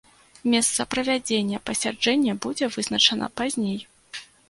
Месца 0.53 0.85
правядзення 0.93 1.61
пасяджэння 1.71 2.33
будзе 2.49 2.73
вызначана 2.75 3.33
пазней. 3.41 3.81